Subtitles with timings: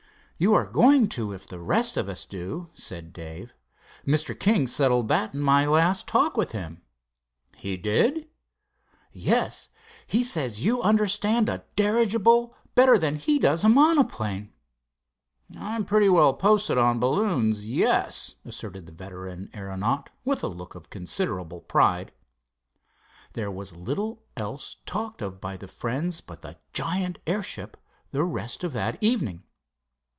[0.43, 3.53] "You are going to, if the rest of us do," said Dave.
[4.07, 4.33] "Mr.
[4.33, 6.81] King settled that in my last talk with him."
[7.57, 8.27] "He did?"
[9.13, 9.69] "Yes.
[10.07, 14.51] He says you understand a dirigible better than he does a monoplane."
[15.55, 20.89] "I'm pretty well posted on balloons, yes," asserted the veteran aeronaut, with a look of
[20.89, 22.11] considerable pride.
[23.33, 27.77] There was little else talked of by the friends but the giant airship
[28.09, 29.43] the rest of that evening.